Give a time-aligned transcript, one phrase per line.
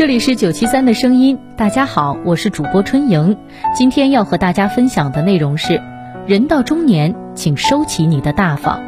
[0.00, 3.36] 这里是九七三的声音，大家好，我是主播春莹。
[3.76, 5.78] 今天要和大家分享的内容是：
[6.26, 8.80] 人到中年，请收起你的大方。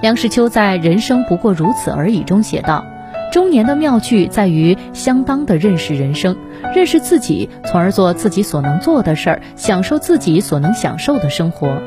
[0.00, 2.82] 梁实秋在《人生不过如此而已》中写道
[3.30, 6.34] ：“中年的妙趣在于相当的认识人生，
[6.74, 11.78] 认识自己，从而做自己所能做的事儿，享受自己所能享受的生活。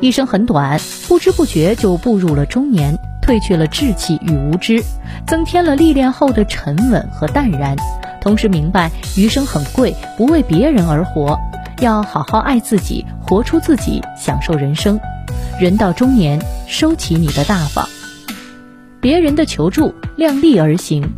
[0.00, 4.84] 一生很短，不知不觉就步入了中年。”褪去了稚气与无知，
[5.26, 7.74] 增添了历练后的沉稳和淡然，
[8.20, 11.40] 同时明白余生很贵，不为别人而活，
[11.80, 15.00] 要好好爱自己，活出自己，享受人生。
[15.58, 17.88] 人到中年，收起你的大方，
[19.00, 21.10] 别人的求助，量力而行。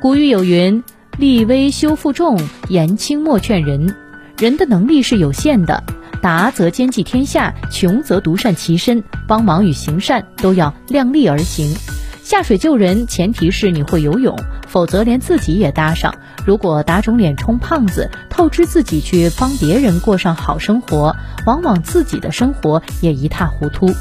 [0.00, 0.84] 古语有云
[1.18, 2.38] ：“力微修负重，
[2.68, 3.96] 言轻莫劝人。”
[4.38, 5.82] 人的能力是有限的。
[6.24, 9.04] 达则兼济天下，穷则独善其身。
[9.28, 11.76] 帮忙与行善都要量力而行。
[12.22, 14.34] 下水救人，前提是你会游泳，
[14.66, 16.14] 否则连自己也搭上。
[16.46, 21.14] 如果打肿脸充胖子，透支自己去帮别人过上好生活，
[21.44, 23.92] 往往自己的生活也一塌糊涂。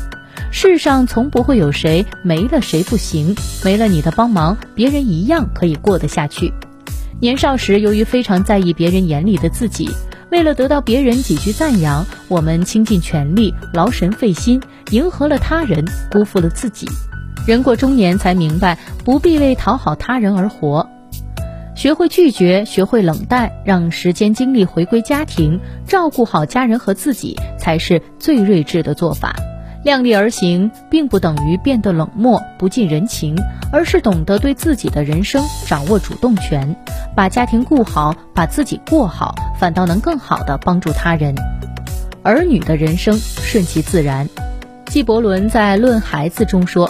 [0.50, 3.36] 世上从不会有谁没了谁不行，
[3.66, 6.54] 没了你的帮忙，别人一样可以过得下去。
[7.20, 9.90] 年少时，由于非常在意别人眼里的自己。
[10.34, 14.60] 为了得到别人几句赞扬，我们倾尽全力、劳神费心，
[14.90, 16.88] 迎合了他人，辜负了自己。
[17.46, 20.90] 人过中年才明白，不必为讨好他人而活，
[21.76, 29.36] 学会拒绝，学会冷淡，让时间精力回归家庭，照顾好家人和自己，才是最睿智的做法。
[29.84, 33.36] 量力而行，并不等于变得冷漠不近人情，
[33.72, 36.76] 而是懂得对自己的人生掌握主动权，
[37.16, 41.36] 把家庭顾好，把自己过好，反倒能更好的帮助他人。
[42.24, 44.30] 儿女的人生顺其自然。
[44.86, 46.90] 纪伯伦在《论孩子》中说：“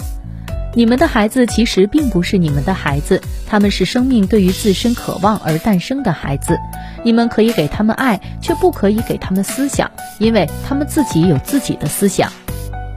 [0.74, 6.56] 你们的孩子其实并不是你们的孩子，他们是生命对于自身渴望而诞生的孩子。
[7.02, 9.90] 你们可以给他们爱，却不可以给他们思想，
[10.20, 12.30] 因为他们自己有自己的思想。”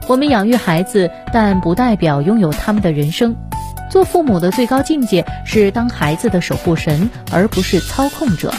[0.08, 3.36] 我们养育孩子，但不代表拥有他们的人生。
[3.90, 8.52] 做父母的最高境界是当孩子的守护神，而不是操控者。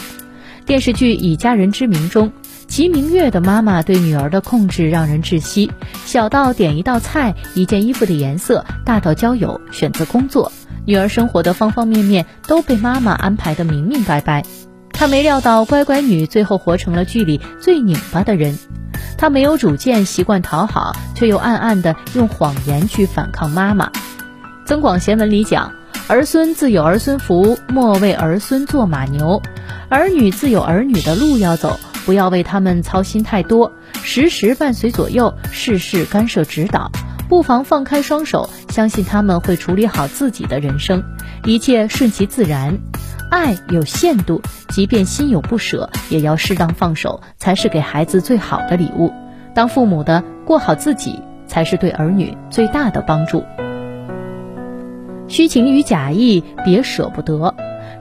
[0.64, 2.30] 电视剧《以家人之名》中，
[2.68, 5.72] 齐明月的妈妈对女儿的控制让人窒息。
[6.06, 10.52] 小到点一道菜、一件衣服的颜色，大到交友、选择工作，
[10.86, 14.44] 女儿生活的方方面面都被妈妈安排得明明白白。
[14.92, 18.56] 她没料到乖乖女最后活成了剧里最拧巴的人。
[19.20, 23.88] 他没有主见，习惯讨好，却又暗暗地用谎言去反抗妈妈。
[24.64, 25.74] 《增广贤文》里讲
[26.08, 29.42] ：“儿孙自有儿孙福，莫为儿孙做马牛；
[29.90, 33.70] 儿女自有儿女的路要走，不要为他们操心太多。
[34.02, 36.90] 时时伴随左右，事事干涉指导，
[37.28, 41.04] 不妨放开双手，相信他们会处理好自己的人生，
[41.44, 42.78] 一切顺其自然。”
[43.30, 49.12] 爱有限度，即便心有不舍，也要适当放手，才是给孩子最好的礼物。
[49.54, 53.44] 当父母的过好自己，才是对儿女最大的帮助。
[55.28, 57.54] 虚情与假意，别舍不得。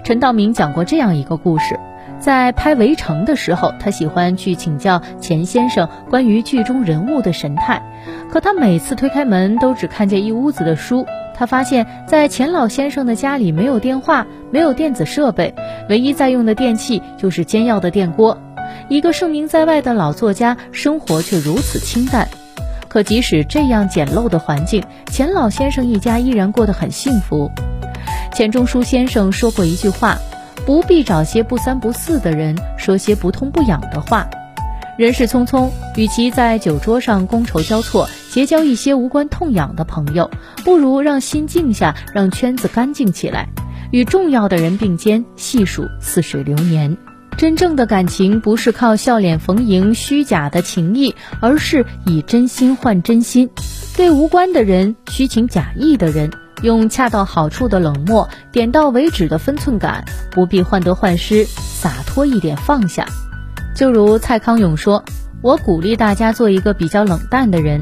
[0.04, 1.80] 陈道明讲过这样一个故事：
[2.20, 7.84] 在拍《围城》的时候，他喜欢去请教钱先生关于剧中人物的神态，
[8.32, 11.06] 可他每次推开门，都只看见一屋子的书。
[11.40, 15.56] 他发现，在钱老先生的家里没有电话，没有电子设备，
[15.88, 18.38] 唯一在用的电器就是煎药的电锅。
[18.90, 22.28] 一个盛名在外的老作家，生活却如此清淡。
[22.90, 24.84] 可即使这样简陋的环境，
[25.14, 27.50] 钱老先生一家依然过得很幸福。
[28.34, 30.18] 钱钟书先生说过一句话
[30.68, 34.28] ：“不必找些不三不四的人，说些不痛不痒的话。”
[35.00, 40.30] 人世匆匆，与其在酒桌上觥筹交错，结交一些无关痛痒的朋友，
[40.66, 43.48] 不如让心静下，让圈子干净起来，
[43.92, 46.98] 与重要的人并肩，细数似水流年。
[47.38, 53.50] 真正的感情不是靠笑脸逢迎、虚假的情谊，而是以真心换真心。
[53.96, 56.30] 对无关的人、虚情假意的人，
[56.62, 63.06] 用恰到好处的冷漠，点到为止的分寸感，不必患得患失，洒脱一点放下。
[63.80, 65.06] 就如蔡康永说
[65.42, 67.82] ：“我鼓励大家做一个比较冷淡的人。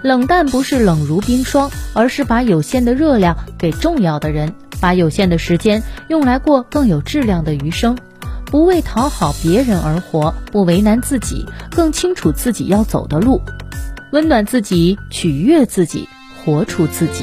[0.00, 7.94] 冷淡不是冷如冰霜，而是把有限的热量给重要的人，把有限的时间用来过更有质量的余生。
[8.46, 13.42] 不为讨好别人而活，不为难自己，更清楚自己要走的路，
[14.12, 16.08] 温暖自己，取悦自己，
[16.42, 17.22] 活出自己。”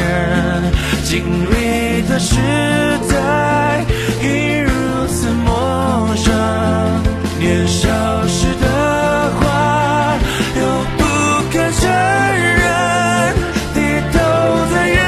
[1.11, 2.37] 经历的时
[3.09, 3.83] 代，
[4.21, 4.25] 已
[4.59, 4.71] 如
[5.07, 6.31] 此陌生。
[7.37, 7.89] 年少
[8.27, 8.65] 时的
[9.37, 10.17] 话，
[10.55, 10.61] 又
[10.97, 11.03] 不
[11.51, 12.63] 敢承认，
[13.73, 13.77] 低
[14.13, 14.15] 头
[14.71, 14.99] 在人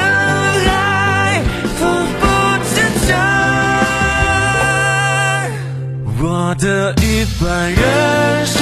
[0.66, 1.40] 海，
[1.78, 1.80] 奋
[2.20, 2.22] 不
[2.60, 2.68] 顾
[3.06, 3.08] 身。
[6.20, 6.22] 我
[6.58, 7.42] 的一半
[7.72, 7.80] 人
[8.44, 8.60] 生，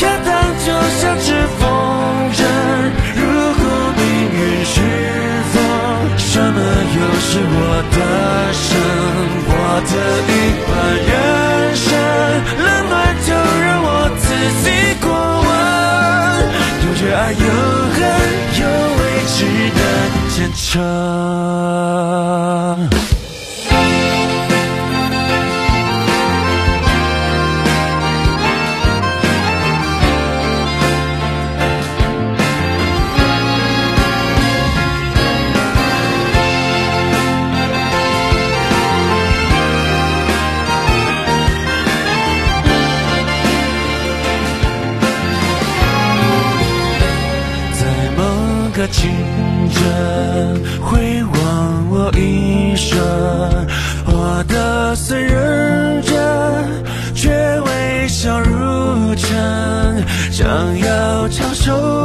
[0.00, 0.32] 要当
[0.64, 0.66] 就
[1.02, 1.28] 像只
[1.60, 1.62] 风
[2.32, 2.40] 筝。
[3.14, 3.20] 如
[3.58, 3.60] 何
[3.98, 4.00] 命
[4.32, 4.40] 运
[7.02, 7.96] 都是我的
[8.52, 8.70] 生，
[9.48, 9.52] 我
[9.90, 9.92] 的
[10.28, 10.30] 一
[10.68, 10.70] 半
[11.10, 11.10] 人
[11.74, 11.90] 生，
[12.62, 12.94] 冷暖
[13.26, 13.28] 就
[13.60, 13.88] 让我
[14.20, 14.24] 自
[14.62, 14.66] 己
[15.00, 15.04] 过
[15.42, 15.50] 问，
[16.84, 17.44] 有热爱有
[17.92, 18.00] 恨，
[18.60, 18.62] 有
[18.98, 19.34] 未知
[19.74, 19.80] 的
[20.30, 20.70] 坚强。
[61.68, 62.01] 要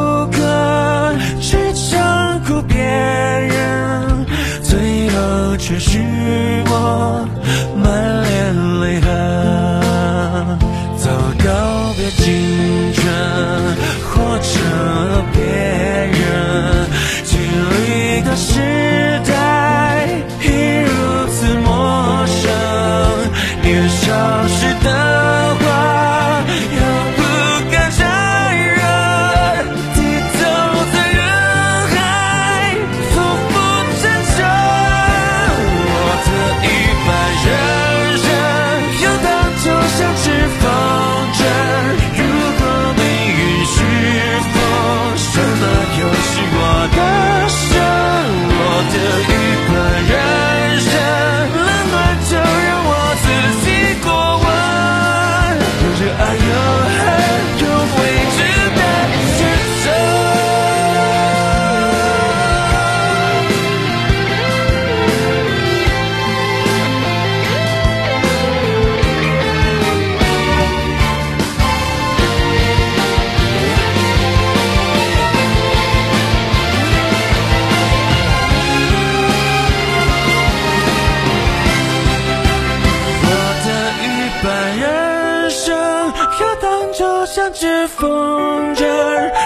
[86.38, 88.86] 飘荡就像只风筝，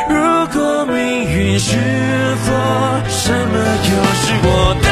[0.10, 1.78] 如果命运是
[2.44, 2.54] 错，
[3.08, 3.56] 什么
[3.88, 4.90] 又是我的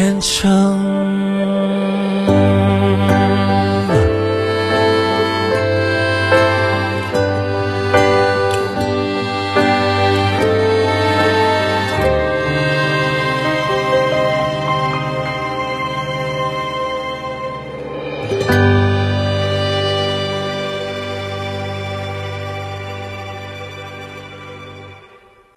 [0.00, 1.29] 变成。